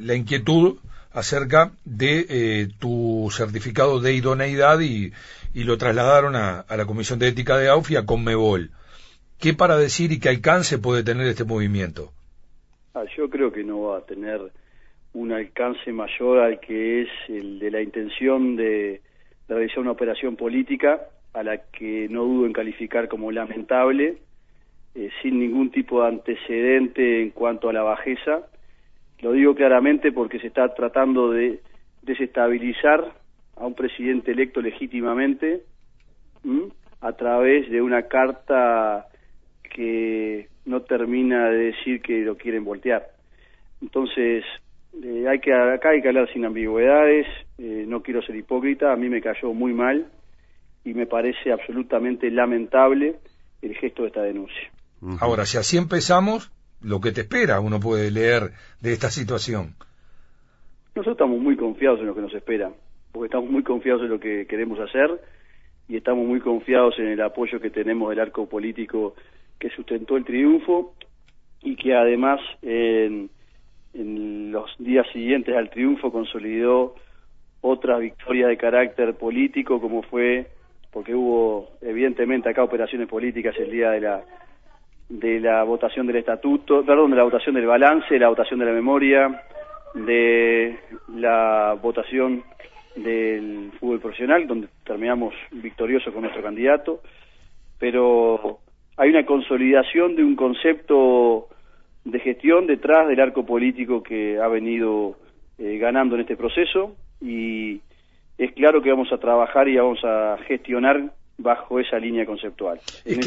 la 0.00 0.14
inquietud 0.14 0.78
acerca 1.12 1.72
de 1.84 2.70
tu 2.78 3.28
certificado 3.32 4.00
de 4.00 4.14
idoneidad 4.14 4.80
y, 4.80 5.12
y 5.52 5.64
lo 5.64 5.78
trasladaron 5.78 6.34
a, 6.34 6.60
a, 6.60 6.76
la 6.76 6.86
Comisión 6.86 7.18
de 7.18 7.28
Ética 7.28 7.56
de 7.56 7.68
AUF 7.68 7.92
y 7.92 7.96
a 7.96 8.04
Conmebol. 8.04 8.70
¿Qué 9.38 9.54
para 9.54 9.76
decir 9.76 10.10
y 10.10 10.18
qué 10.18 10.28
alcance 10.28 10.78
puede 10.78 11.04
tener 11.04 11.26
este 11.26 11.44
movimiento? 11.44 12.12
Ah, 12.94 13.04
yo 13.16 13.28
creo 13.28 13.52
que 13.52 13.62
no 13.62 13.82
va 13.82 13.98
a 13.98 14.00
tener 14.02 14.40
un 15.14 15.32
alcance 15.32 15.92
mayor 15.92 16.40
al 16.40 16.60
que 16.60 17.02
es 17.02 17.08
el 17.28 17.58
de 17.58 17.70
la 17.70 17.80
intención 17.80 18.56
de, 18.56 19.00
realizar 19.48 19.80
una 19.80 19.92
operación 19.92 20.36
política 20.36 21.02
a 21.32 21.42
la 21.42 21.58
que 21.58 22.08
no 22.10 22.24
dudo 22.24 22.46
en 22.46 22.52
calificar 22.52 23.08
como 23.08 23.30
lamentable, 23.30 24.18
eh, 24.94 25.10
sin 25.22 25.38
ningún 25.38 25.70
tipo 25.70 26.02
de 26.02 26.08
antecedente 26.08 27.22
en 27.22 27.30
cuanto 27.30 27.68
a 27.68 27.72
la 27.72 27.82
bajeza. 27.82 28.46
Lo 29.20 29.32
digo 29.32 29.54
claramente 29.54 30.12
porque 30.12 30.38
se 30.38 30.46
está 30.46 30.74
tratando 30.74 31.30
de 31.30 31.60
desestabilizar 32.02 33.12
a 33.56 33.66
un 33.66 33.74
presidente 33.74 34.32
electo 34.32 34.60
legítimamente 34.60 35.62
a 37.00 37.12
través 37.12 37.70
de 37.70 37.80
una 37.80 38.02
carta 38.02 39.06
que 39.62 40.48
no 40.66 40.82
termina 40.82 41.48
de 41.50 41.72
decir 41.72 42.00
que 42.02 42.20
lo 42.20 42.36
quieren 42.36 42.64
voltear. 42.64 43.08
Entonces, 43.80 44.44
eh, 45.02 45.26
hay 45.28 45.40
que 45.40 45.52
acá 45.52 45.90
hay 45.90 46.02
que 46.02 46.08
hablar 46.08 46.32
sin 46.32 46.44
ambigüedades 46.44 47.26
eh, 47.58 47.84
no 47.86 48.02
quiero 48.02 48.22
ser 48.22 48.36
hipócrita 48.36 48.92
a 48.92 48.96
mí 48.96 49.08
me 49.08 49.20
cayó 49.20 49.52
muy 49.52 49.72
mal 49.72 50.06
y 50.84 50.94
me 50.94 51.06
parece 51.06 51.52
absolutamente 51.52 52.30
lamentable 52.30 53.16
el 53.62 53.74
gesto 53.76 54.02
de 54.02 54.08
esta 54.08 54.22
denuncia. 54.22 54.70
Ahora 55.20 55.46
si 55.46 55.56
así 55.56 55.76
empezamos 55.76 56.52
lo 56.82 57.00
que 57.00 57.12
te 57.12 57.22
espera 57.22 57.60
uno 57.60 57.80
puede 57.80 58.10
leer 58.10 58.52
de 58.80 58.92
esta 58.92 59.10
situación. 59.10 59.74
Nosotros 60.94 61.14
estamos 61.14 61.40
muy 61.40 61.56
confiados 61.56 62.00
en 62.00 62.06
lo 62.06 62.14
que 62.14 62.20
nos 62.20 62.34
espera 62.34 62.70
porque 63.14 63.26
estamos 63.26 63.48
muy 63.48 63.62
confiados 63.62 64.02
en 64.02 64.08
lo 64.08 64.18
que 64.18 64.46
queremos 64.46 64.80
hacer 64.80 65.08
y 65.88 65.96
estamos 65.96 66.26
muy 66.26 66.40
confiados 66.40 66.98
en 66.98 67.06
el 67.06 67.20
apoyo 67.20 67.60
que 67.60 67.70
tenemos 67.70 68.10
del 68.10 68.18
arco 68.18 68.48
político 68.48 69.14
que 69.58 69.70
sustentó 69.70 70.16
el 70.16 70.24
triunfo 70.24 70.94
y 71.62 71.76
que 71.76 71.94
además 71.94 72.40
en 72.60 73.30
en 73.94 74.52
los 74.52 74.74
días 74.78 75.06
siguientes 75.12 75.56
al 75.56 75.70
triunfo 75.70 76.10
consolidó 76.12 76.94
otra 77.60 77.98
victoria 77.98 78.48
de 78.48 78.56
carácter 78.56 79.14
político 79.14 79.80
como 79.80 80.02
fue 80.02 80.46
porque 80.90 81.14
hubo 81.14 81.70
evidentemente 81.80 82.48
acá 82.48 82.62
operaciones 82.62 83.08
políticas 83.08 83.54
el 83.58 83.70
día 83.70 83.90
de 83.90 84.00
la 84.00 84.24
de 85.08 85.38
la 85.38 85.62
votación 85.64 86.06
del 86.06 86.16
estatuto, 86.16 86.84
perdón, 86.84 87.10
de 87.10 87.18
la 87.18 87.24
votación 87.24 87.54
del 87.54 87.66
balance, 87.66 88.18
la 88.18 88.28
votación 88.28 88.58
de 88.58 88.66
la 88.66 88.72
memoria, 88.72 89.42
de 89.94 90.78
la 91.14 91.76
votación 91.80 92.42
del 92.96 93.70
fútbol 93.78 94.00
profesional, 94.00 94.46
donde 94.46 94.68
terminamos 94.84 95.34
victoriosos 95.50 96.12
con 96.12 96.22
nuestro 96.22 96.42
candidato, 96.42 97.00
pero 97.78 98.60
hay 98.96 99.10
una 99.10 99.26
consolidación 99.26 100.16
de 100.16 100.24
un 100.24 100.36
concepto 100.36 101.48
de 102.04 102.20
gestión 102.20 102.66
detrás 102.66 103.08
del 103.08 103.20
arco 103.20 103.46
político 103.46 104.02
que 104.02 104.38
ha 104.38 104.48
venido 104.48 105.16
eh, 105.58 105.78
ganando 105.78 106.14
en 106.14 106.22
este 106.22 106.36
proceso 106.36 106.96
y 107.20 107.80
es 108.36 108.52
claro 108.52 108.82
que 108.82 108.90
vamos 108.90 109.12
a 109.12 109.18
trabajar 109.18 109.68
y 109.68 109.76
vamos 109.76 110.00
a 110.04 110.36
gestionar 110.46 111.12
bajo 111.38 111.80
esa 111.80 111.98
línea 111.98 112.26
conceptual. 112.26 112.80
Es, 113.04 113.18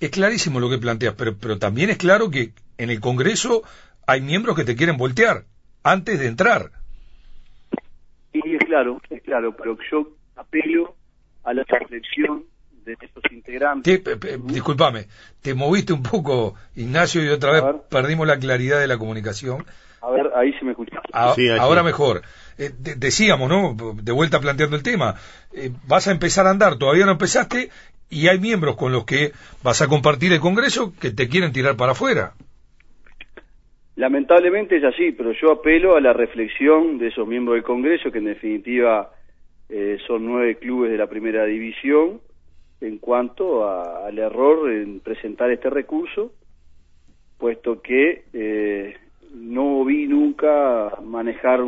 es 0.00 0.10
clarísimo 0.10 0.60
lo 0.60 0.68
que 0.68 0.78
planteas, 0.78 1.14
pero, 1.16 1.36
pero 1.40 1.58
también 1.58 1.90
es 1.90 1.98
claro 1.98 2.30
que 2.30 2.50
en 2.78 2.90
el 2.90 3.00
Congreso 3.00 3.62
hay 4.06 4.20
miembros 4.20 4.56
que 4.56 4.64
te 4.64 4.76
quieren 4.76 4.96
voltear 4.96 5.44
antes 5.82 6.18
de 6.18 6.26
entrar. 6.26 6.70
Y 8.32 8.56
es 8.56 8.64
claro, 8.64 9.00
es 9.10 9.22
claro, 9.22 9.54
pero 9.56 9.78
yo 9.90 10.08
apelo 10.36 10.94
a 11.44 11.54
la 11.54 11.62
reflexión 11.64 12.44
de 12.84 12.96
estos 13.00 13.22
integrantes. 13.30 14.02
disculpame, 14.44 15.06
te 15.42 15.54
moviste 15.54 15.92
un 15.92 16.02
poco, 16.02 16.54
Ignacio, 16.76 17.24
y 17.24 17.28
otra 17.28 17.52
vez 17.52 17.64
perdimos 17.88 18.26
la 18.26 18.38
claridad 18.38 18.80
de 18.80 18.86
la 18.86 18.98
comunicación. 18.98 19.64
A 20.00 20.10
ver, 20.10 20.30
ahí 20.36 20.52
se 20.58 20.64
me 20.64 20.72
escucha. 20.72 21.00
ahora 21.60 21.82
mejor. 21.82 22.22
Eh, 22.58 22.70
decíamos, 22.76 23.48
¿no? 23.48 23.74
De 23.94 24.12
vuelta 24.12 24.38
planteando 24.38 24.76
el 24.76 24.82
tema. 24.82 25.14
Eh, 25.52 25.70
vas 25.86 26.06
a 26.08 26.12
empezar 26.12 26.46
a 26.46 26.50
andar, 26.50 26.76
todavía 26.76 27.06
no 27.06 27.12
empezaste, 27.12 27.70
y 28.10 28.28
hay 28.28 28.38
miembros 28.38 28.76
con 28.76 28.92
los 28.92 29.04
que 29.04 29.32
vas 29.62 29.80
a 29.82 29.88
compartir 29.88 30.32
el 30.32 30.40
Congreso 30.40 30.92
que 31.00 31.10
te 31.10 31.28
quieren 31.28 31.52
tirar 31.52 31.76
para 31.76 31.92
afuera. 31.92 32.34
Lamentablemente 33.96 34.76
es 34.76 34.84
así, 34.84 35.12
pero 35.12 35.32
yo 35.32 35.52
apelo 35.52 35.96
a 35.96 36.00
la 36.00 36.12
reflexión 36.12 36.98
de 36.98 37.08
esos 37.08 37.26
miembros 37.26 37.54
del 37.54 37.64
Congreso, 37.64 38.10
que 38.10 38.18
en 38.18 38.24
definitiva 38.24 39.10
eh, 39.68 39.98
son 40.06 40.26
nueve 40.26 40.56
clubes 40.56 40.90
de 40.90 40.98
la 40.98 41.06
primera 41.06 41.44
división, 41.44 42.20
en 42.84 42.98
cuanto 42.98 43.64
a, 43.64 44.06
al 44.06 44.18
error 44.18 44.70
en 44.70 45.00
presentar 45.00 45.50
este 45.50 45.70
recurso, 45.70 46.32
puesto 47.38 47.80
que 47.80 48.24
eh, 48.32 48.96
no 49.32 49.84
vi 49.84 50.06
nunca 50.06 50.92
manejar 51.02 51.62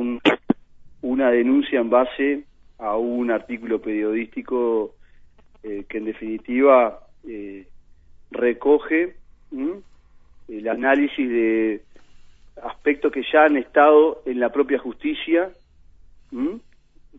una 1.02 1.30
denuncia 1.30 1.80
en 1.80 1.90
base 1.90 2.44
a 2.78 2.96
un 2.96 3.30
artículo 3.30 3.80
periodístico 3.80 4.94
eh, 5.62 5.84
que 5.88 5.98
en 5.98 6.04
definitiva 6.04 7.00
eh, 7.26 7.66
recoge 8.30 9.16
el 10.48 10.68
análisis 10.68 11.28
de 11.28 11.82
aspectos 12.62 13.10
que 13.10 13.24
ya 13.32 13.44
han 13.44 13.56
estado 13.56 14.22
en 14.26 14.38
la 14.38 14.50
propia 14.50 14.78
justicia 14.78 15.50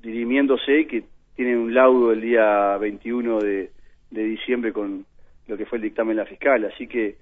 dirimiéndose 0.01 0.85
que 0.87 1.03
tienen 1.35 1.57
un 1.57 1.73
laudo 1.73 2.11
el 2.11 2.21
día 2.21 2.77
21 2.77 3.39
de, 3.39 3.71
de 4.11 4.23
diciembre 4.23 4.73
con 4.73 5.05
lo 5.47 5.57
que 5.57 5.65
fue 5.65 5.77
el 5.77 5.83
dictamen 5.83 6.15
de 6.15 6.23
la 6.23 6.29
fiscal. 6.29 6.65
Así 6.65 6.87
que 6.87 7.17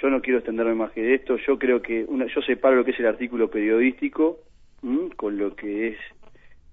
yo 0.00 0.08
no 0.08 0.22
quiero 0.22 0.38
extenderme 0.38 0.74
más 0.74 0.92
que 0.92 1.14
esto. 1.14 1.36
Yo 1.46 1.58
creo 1.58 1.82
que 1.82 2.04
una, 2.04 2.26
yo 2.26 2.40
separo 2.42 2.76
lo 2.76 2.84
que 2.84 2.92
es 2.92 3.00
el 3.00 3.06
artículo 3.06 3.50
periodístico 3.50 4.38
con 5.16 5.36
lo 5.36 5.54
que 5.54 5.88
es 5.88 5.98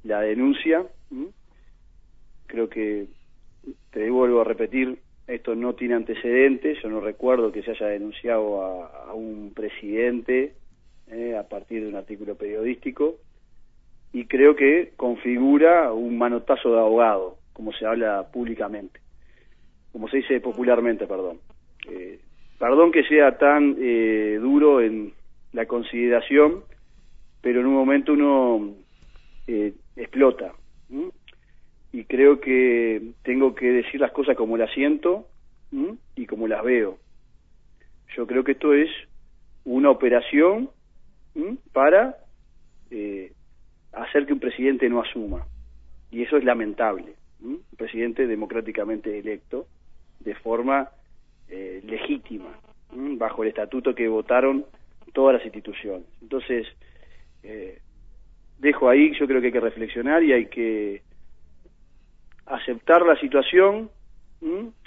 la 0.04 0.22
denuncia. 0.22 0.86
Creo 2.48 2.70
que, 2.70 3.08
te 3.92 4.10
vuelvo 4.10 4.42
a 4.42 4.46
repetir, 4.46 5.00
esto 5.28 5.56
no 5.56 5.76
tiene 5.76 5.96
antecedentes. 5.96 6.82
Yo 6.82 6.90
no 6.90 7.02
recuerdo 7.02 7.52
que 7.52 7.64
se 7.64 7.72
haya 7.72 7.88
denunciado 7.88 8.62
a, 8.62 9.14
un 9.14 9.52
presidente 9.54 10.54
eh, 11.08 11.36
a 11.36 11.44
partir 11.48 11.84
de 11.84 11.90
un 11.90 11.96
artículo 11.96 12.36
periodístico. 12.36 13.16
Y 14.14 14.26
creo 14.26 14.56
que 14.56 14.94
configura 14.96 15.92
un 15.92 16.18
manotazo 16.18 16.72
de 16.72 16.80
abogado, 16.80 17.37
como 17.58 17.74
se 17.74 17.88
habla 17.88 18.28
públicamente, 18.32 19.00
como 19.92 20.08
se 20.08 20.18
dice 20.18 20.40
popularmente, 20.40 21.08
perdón. 21.08 21.40
Eh, 21.90 22.20
Perdón 22.60 22.92
que 22.92 23.04
sea 23.04 23.38
tan 23.38 23.76
eh, 23.80 24.40
duro 24.42 24.82
en 24.82 25.14
la 25.54 25.68
consideración, 25.68 26.64
pero 27.42 27.62
en 27.62 27.68
un 27.68 27.74
momento 27.74 28.14
uno 28.14 28.74
eh, 29.46 29.74
explota. 29.96 30.54
Y 31.92 32.04
creo 32.06 32.40
que 32.40 33.12
tengo 33.24 33.54
que 33.54 33.68
decir 33.72 34.02
las 34.02 34.12
cosas 34.12 34.36
como 34.36 34.58
las 34.58 34.72
siento 34.74 35.28
y 36.16 36.26
como 36.26 36.48
las 36.48 36.64
veo. 36.64 36.98
Yo 38.16 38.26
creo 38.26 38.44
que 38.44 38.54
esto 38.54 38.74
es 38.74 38.90
una 39.64 39.92
operación 39.92 40.70
para 41.74 42.18
eh, 42.90 43.34
hacer 43.94 44.26
que 44.26 44.34
un 44.34 44.40
presidente 44.40 44.90
no 44.90 45.02
asuma. 45.02 45.46
Y 46.10 46.24
eso 46.24 46.38
es 46.38 46.44
lamentable. 46.44 47.14
Un 47.42 47.62
presidente 47.78 48.28
democráticamente 48.28 49.18
electo 49.18 49.68
de 50.20 50.36
forma 50.36 50.90
eh, 51.50 51.82
legítima, 51.86 52.50
bajo 52.92 53.44
el 53.44 53.50
estatuto 53.50 53.94
que 53.94 54.08
votaron 54.08 54.66
todas 55.14 55.36
las 55.36 55.46
instituciones. 55.46 56.06
Entonces, 56.22 56.68
eh, 57.44 57.80
dejo 58.60 58.90
ahí, 58.90 59.14
yo 59.20 59.28
creo 59.28 59.40
que 59.42 59.48
hay 59.48 59.54
que 59.54 59.60
reflexionar 59.60 60.24
y 60.24 60.34
hay 60.34 60.46
que 60.48 61.02
aceptar 62.46 63.06
la 63.06 63.20
situación, 63.20 63.90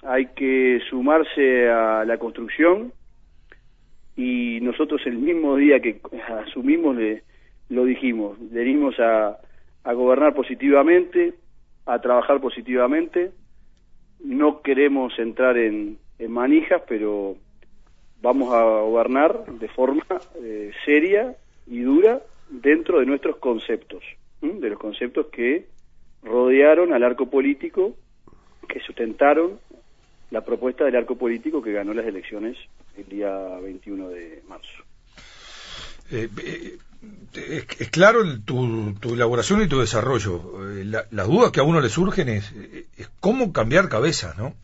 hay 0.02 0.26
que 0.26 0.80
sumarse 0.88 1.68
a 1.68 2.04
la 2.04 2.18
construcción 2.18 2.92
y 4.16 4.60
nosotros 4.60 5.00
el 5.06 5.18
mismo 5.18 5.56
día 5.56 5.80
que 5.80 6.00
asumimos 6.46 6.96
le, 6.96 7.22
lo 7.68 7.84
dijimos, 7.84 8.36
venimos 8.50 8.98
a, 8.98 9.38
a 9.84 9.92
gobernar 9.92 10.34
positivamente, 10.34 11.34
a 11.86 12.00
trabajar 12.00 12.40
positivamente, 12.40 13.32
no 14.22 14.62
queremos 14.62 15.18
entrar 15.18 15.56
en, 15.56 15.98
en 16.18 16.30
manijas, 16.32 16.82
pero 16.88 17.36
vamos 18.22 18.52
a 18.54 18.62
gobernar 18.62 19.46
de 19.46 19.68
forma 19.68 20.04
eh, 20.42 20.72
seria 20.84 21.36
y 21.66 21.80
dura 21.80 22.20
dentro 22.50 23.00
de 23.00 23.06
nuestros 23.06 23.36
conceptos, 23.36 24.02
de 24.40 24.70
los 24.70 24.78
conceptos 24.78 25.26
que 25.26 25.66
rodearon 26.22 26.92
al 26.92 27.02
arco 27.04 27.30
político, 27.30 27.96
que 28.68 28.80
sustentaron 28.80 29.58
la 30.30 30.42
propuesta 30.42 30.84
del 30.84 30.96
arco 30.96 31.16
político 31.16 31.62
que 31.62 31.72
ganó 31.72 31.94
las 31.94 32.06
elecciones 32.06 32.56
el 32.96 33.08
día 33.08 33.30
21 33.62 34.08
de 34.08 34.42
marzo. 34.48 34.84
Eh, 36.10 36.28
eh, 36.44 36.76
es, 37.32 37.90
claro 37.90 38.22
tu, 38.40 38.96
elaboración 39.14 39.62
y 39.62 39.68
tu 39.68 39.80
desarrollo. 39.80 40.58
las 40.84 41.26
dudas 41.26 41.52
que 41.52 41.60
a 41.60 41.64
uno 41.64 41.80
le 41.80 41.88
surgen 41.88 42.28
es, 42.28 42.52
cómo 43.20 43.52
cambiar 43.52 43.88
cabeza, 43.88 44.34
¿no? 44.36 44.54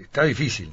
está 0.00 0.24
difícil, 0.24 0.72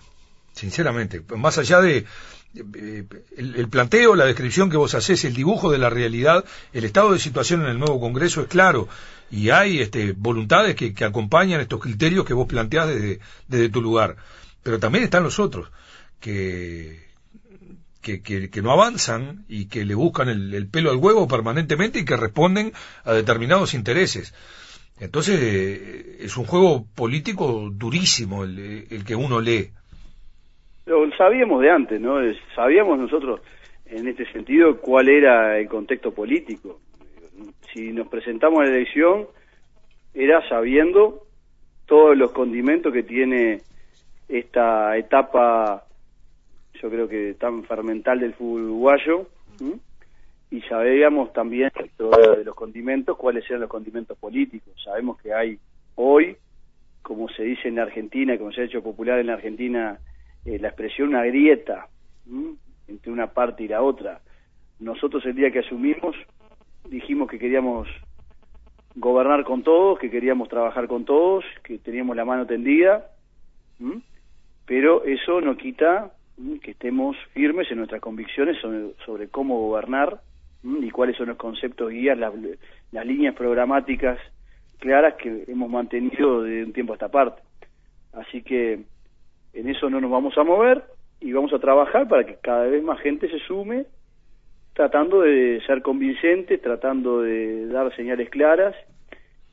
sinceramente. 0.54 1.22
Más 1.36 1.58
allá 1.58 1.82
de 1.82 2.06
el, 2.54 3.68
planteo, 3.70 4.16
la 4.16 4.26
descripción 4.26 4.70
que 4.70 4.78
vos 4.78 4.94
haces, 4.94 5.24
el 5.24 5.34
dibujo 5.34 5.72
de 5.72 5.78
la 5.78 5.90
realidad, 5.90 6.44
el 6.74 6.84
estado 6.84 7.14
de 7.14 7.20
situación 7.20 7.62
en 7.62 7.68
el 7.68 7.80
nuevo 7.80 8.00
Congreso 8.00 8.42
es 8.42 8.48
claro 8.48 8.90
y 9.30 9.50
hay 9.50 9.80
este, 9.80 10.14
voluntades 10.14 10.76
que, 10.76 10.94
acompañan 11.06 11.62
estos 11.62 11.80
criterios 11.80 12.26
que 12.26 12.34
vos 12.34 12.48
planteás 12.48 12.90
desde, 12.90 13.20
desde 13.48 13.70
tu 13.70 13.82
lugar. 13.82 14.18
Pero 14.64 14.80
también 14.80 15.04
están 15.04 15.24
los 15.24 15.40
otros 15.40 15.70
que, 16.20 17.11
que, 18.02 18.22
que, 18.22 18.62
no 18.62 18.72
avanzan 18.72 19.46
y 19.48 19.68
que 19.68 19.86
le 19.86 19.96
buscan 19.96 20.30
el, 20.30 20.54
el, 20.54 20.68
pelo 20.68 20.92
al 20.92 20.98
huevo 20.98 21.28
permanentemente 21.28 22.00
y 22.00 22.06
que 22.06 22.18
responden 22.18 22.72
a 23.06 23.14
determinados 23.14 23.74
intereses. 23.74 24.34
Entonces 25.00 25.40
eh, 25.42 26.18
es 26.20 26.38
un 26.38 26.46
juego 26.46 26.86
político 26.96 27.70
durísimo 27.72 28.44
el, 28.44 28.86
el, 28.90 29.06
que 29.06 29.16
uno 29.16 29.40
lee. 29.40 29.70
Lo 30.86 31.10
sabíamos 31.18 31.62
de 31.62 31.72
antes, 31.72 32.02
¿no? 32.02 32.18
Sabíamos 32.56 33.00
nosotros 33.00 33.42
en 33.86 34.08
este 34.08 34.32
sentido 34.32 34.78
cuál 34.78 35.10
era 35.10 35.58
el 35.60 35.68
contexto 35.68 36.14
político. 36.14 36.80
Si 37.74 37.92
nos 37.92 38.08
presentamos 38.08 38.60
a 38.60 38.66
la 38.66 38.76
elección 38.76 39.28
era 40.14 40.48
sabiendo 40.50 41.24
todos 41.86 42.18
los 42.18 42.32
condimentos 42.32 42.94
que 42.94 43.04
tiene 43.04 43.62
esta 44.28 44.98
etapa, 44.98 45.84
yo 46.82 46.90
creo 46.90 47.08
que 47.08 47.36
tan 47.36 47.64
fermental 47.64 48.20
del 48.20 48.34
fútbol 48.34 48.64
uruguayo 48.64 49.28
y 50.50 50.62
sabíamos 50.62 51.32
también 51.32 51.72
de 51.98 52.44
los 52.44 52.56
condimentos 52.56 53.18
cuáles 53.18 53.48
eran 53.50 53.62
los 53.62 53.70
condimentos 53.70 54.18
políticos. 54.18 54.74
Sabemos 54.84 55.22
que 55.22 55.34
hay 55.34 55.60
hoy, 55.96 56.36
como 57.02 57.30
se 57.30 57.44
dice 57.44 57.68
en 57.68 57.80
Argentina, 57.80 58.38
como 58.38 58.52
se 58.52 58.62
ha 58.62 58.66
hecho 58.66 58.82
popular 58.82 59.20
en 59.20 59.28
la 59.28 59.34
Argentina, 59.34 60.00
eh, 60.46 60.60
la 60.60 60.70
expresión 60.70 61.10
una 61.10 61.24
grieta 61.24 61.88
entre 62.88 63.12
una 63.12 63.28
parte 63.28 63.64
y 63.64 63.68
la 63.68 63.82
otra. 63.82 64.20
Nosotros 64.80 65.26
el 65.26 65.36
día 65.36 65.52
que 65.52 65.60
asumimos 65.60 66.16
dijimos 66.90 67.30
que 67.30 67.40
queríamos 67.40 67.88
gobernar 68.96 69.44
con 69.44 69.64
todos, 69.64 70.00
que 70.00 70.10
queríamos 70.10 70.50
trabajar 70.50 70.88
con 70.88 71.06
todos, 71.06 71.46
que 71.64 71.78
teníamos 71.78 72.16
la 72.16 72.26
mano 72.26 72.46
tendida, 72.46 73.08
pero 74.66 75.06
eso 75.06 75.40
no 75.40 75.56
quita 75.56 76.12
que 76.62 76.72
estemos 76.72 77.16
firmes 77.34 77.70
en 77.72 77.78
nuestras 77.78 78.02
convicciones 78.02 78.58
sobre 79.06 79.28
cómo 79.30 79.60
gobernar 79.60 80.22
y 80.64 80.90
cuáles 80.92 81.18
son 81.18 81.30
los 81.30 81.38
conceptos 81.38 81.90
guías, 81.90 82.18
las, 82.18 82.34
las 82.92 83.06
líneas 83.06 83.36
programáticas 83.36 84.20
claras 84.80 85.16
que 85.16 85.46
hemos 85.48 85.70
mantenido 85.70 86.44
de 86.44 86.64
un 86.64 86.74
tiempo 86.74 86.94
a 86.94 86.96
esta 86.96 87.10
parte. 87.10 87.42
Así 88.14 88.42
que 88.42 88.84
en 89.54 89.70
eso 89.70 89.90
no 89.90 90.02
nos 90.02 90.12
vamos 90.12 90.38
a 90.38 90.44
mover 90.44 90.84
y 91.20 91.32
vamos 91.32 91.54
a 91.54 91.60
trabajar 91.60 92.08
para 92.08 92.26
que 92.26 92.38
cada 92.42 92.66
vez 92.66 92.84
más 92.84 93.00
gente 93.00 93.30
se 93.30 93.40
sume, 93.40 93.86
tratando 94.74 95.22
de 95.22 95.62
ser 95.66 95.82
convincentes, 95.82 96.62
tratando 96.62 97.22
de 97.22 97.68
dar 97.68 97.96
señales 97.96 98.30
claras 98.30 98.76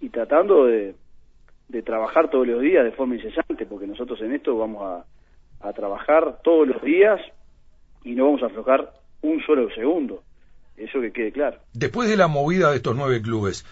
y 0.01 0.09
tratando 0.09 0.67
de, 0.67 0.95
de 1.69 1.83
trabajar 1.83 2.31
todos 2.31 2.47
los 2.47 2.61
días 2.63 2.85
de 2.85 2.93
forma 2.93 3.17
incesante, 3.17 3.67
porque 3.67 3.87
nosotros 3.87 4.21
en 4.23 4.33
esto 4.33 4.57
vamos 4.57 4.83
a, 4.83 5.05
a 5.61 5.73
trabajar 5.73 6.41
todos 6.43 6.69
los 6.69 6.83
días 6.83 7.21
y 8.05 8.13
no 8.13 8.27
vamos 8.27 8.43
a 8.43 8.47
aflojar 8.47 8.93
un 9.23 9.43
solo 9.45 9.69
segundo. 9.75 10.23
Eso 10.77 11.01
que 11.01 11.13
quede 11.13 11.33
claro. 11.33 11.59
Después 11.73 12.09
de 12.09 12.17
la 12.17 12.29
movida 12.29 12.71
de 12.71 12.77
estos 12.77 12.95
nueve 12.97 13.21
clubes, 13.21 13.67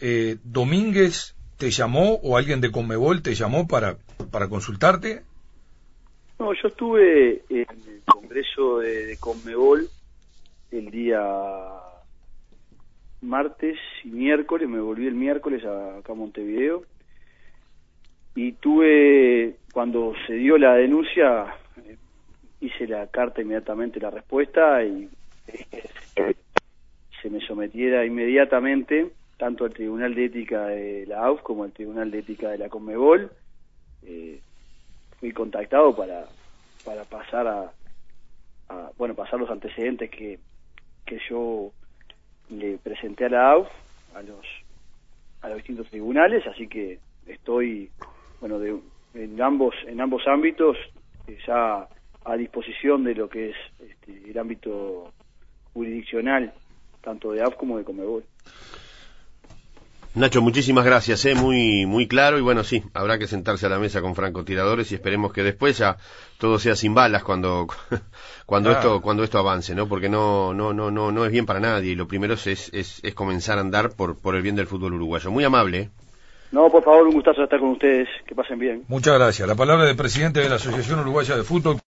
eh, 0.00 0.36
¿Domínguez 0.44 1.34
te 1.58 1.70
llamó 1.70 2.14
o 2.22 2.36
alguien 2.36 2.60
de 2.60 2.70
Conmebol 2.70 3.22
te 3.22 3.34
llamó 3.34 3.66
para, 3.66 3.96
para 4.30 4.48
consultarte? 4.48 5.22
No, 6.38 6.52
yo 6.52 6.68
estuve 6.68 7.42
en 7.48 7.66
el 7.68 8.02
Congreso 8.06 8.78
de, 8.78 9.16
Conmebol 9.18 9.88
el 10.70 10.90
día 10.90 11.20
martes 13.20 13.78
y 14.04 14.08
miércoles, 14.08 14.68
me 14.68 14.80
volví 14.80 15.06
el 15.06 15.14
miércoles 15.14 15.64
a, 15.64 15.98
acá 15.98 16.12
a 16.12 16.16
Montevideo 16.16 16.84
y 18.34 18.52
tuve, 18.52 19.56
cuando 19.72 20.14
se 20.26 20.34
dio 20.34 20.58
la 20.58 20.74
denuncia, 20.74 21.54
eh, 21.84 21.96
hice 22.60 22.86
la 22.86 23.06
carta 23.08 23.42
inmediatamente, 23.42 24.00
la 24.00 24.10
respuesta 24.10 24.82
y 24.84 25.08
eh, 25.46 26.34
se 27.22 27.30
me 27.30 27.40
sometiera 27.40 28.04
inmediatamente 28.04 29.10
tanto 29.36 29.64
al 29.64 29.72
Tribunal 29.72 30.14
de 30.14 30.26
Ética 30.26 30.66
de 30.66 31.06
la 31.06 31.24
AUF 31.24 31.42
como 31.42 31.64
al 31.64 31.72
Tribunal 31.72 32.10
de 32.10 32.20
Ética 32.20 32.50
de 32.50 32.58
la 32.58 32.68
Conmebol. 32.68 33.30
Eh, 34.02 34.40
fui 35.18 35.32
contactado 35.32 35.94
para, 35.96 36.26
para 36.84 37.04
pasar 37.04 37.46
a, 37.46 37.72
bueno, 38.96 39.14
pasar 39.14 39.38
los 39.38 39.50
antecedentes 39.50 40.10
que, 40.10 40.38
que 41.06 41.18
yo 41.28 41.72
le 42.50 42.78
presenté 42.78 43.26
a 43.26 43.30
la 43.30 43.50
AUF, 43.52 43.68
a 44.14 44.22
los, 44.22 44.46
a 45.42 45.48
los 45.48 45.58
distintos 45.58 45.88
tribunales, 45.88 46.46
así 46.46 46.68
que 46.68 46.98
estoy, 47.26 47.90
bueno, 48.40 48.58
de, 48.58 48.76
en 49.14 49.40
ambos, 49.40 49.74
en 49.86 50.00
ambos 50.00 50.22
ámbitos 50.26 50.76
eh, 51.26 51.38
ya 51.46 51.88
a 52.24 52.36
disposición 52.36 53.04
de 53.04 53.14
lo 53.14 53.28
que 53.28 53.50
es 53.50 53.56
este, 53.80 54.30
el 54.30 54.38
ámbito 54.38 55.12
jurisdiccional, 55.72 56.52
tanto 57.02 57.32
de 57.32 57.42
AUF 57.42 57.54
como 57.56 57.78
de 57.78 57.84
Comebol. 57.84 58.24
Nacho, 60.14 60.40
muchísimas 60.40 60.84
gracias, 60.84 61.24
¿eh? 61.24 61.34
muy 61.34 61.86
muy 61.86 62.06
claro 62.06 62.38
y 62.38 62.40
bueno, 62.40 62.62
sí, 62.62 62.84
habrá 62.94 63.18
que 63.18 63.26
sentarse 63.26 63.66
a 63.66 63.68
la 63.68 63.80
mesa 63.80 64.00
con 64.00 64.14
francotiradores 64.14 64.92
y 64.92 64.94
esperemos 64.94 65.32
que 65.32 65.42
después 65.42 65.76
ya 65.78 65.96
todo 66.38 66.60
sea 66.60 66.76
sin 66.76 66.94
balas 66.94 67.24
cuando 67.24 67.66
cuando 68.46 68.70
esto 68.70 69.02
cuando 69.02 69.24
esto 69.24 69.40
avance, 69.40 69.74
¿no? 69.74 69.88
Porque 69.88 70.08
no 70.08 70.54
no 70.54 70.72
no 70.72 70.92
no 70.92 71.10
no 71.10 71.24
es 71.24 71.32
bien 71.32 71.46
para 71.46 71.58
nadie 71.58 71.90
y 71.90 71.94
lo 71.96 72.06
primero 72.06 72.34
es 72.34 72.46
es, 72.46 72.70
es 72.72 73.14
comenzar 73.14 73.58
a 73.58 73.62
andar 73.62 73.96
por 73.96 74.16
por 74.16 74.36
el 74.36 74.42
bien 74.42 74.54
del 74.54 74.68
fútbol 74.68 74.94
uruguayo. 74.94 75.32
Muy 75.32 75.42
amable. 75.42 75.78
¿eh? 75.80 75.90
No, 76.54 76.70
por 76.70 76.84
favor, 76.84 77.08
un 77.08 77.14
gustazo 77.14 77.42
estar 77.42 77.58
con 77.58 77.70
ustedes, 77.70 78.08
que 78.28 78.32
pasen 78.32 78.60
bien. 78.60 78.84
Muchas 78.86 79.18
gracias. 79.18 79.48
La 79.48 79.56
palabra 79.56 79.86
del 79.86 79.96
presidente 79.96 80.38
de 80.38 80.48
la 80.48 80.54
Asociación 80.54 81.00
Uruguaya 81.00 81.36
de 81.36 81.42
Fútbol 81.42 81.78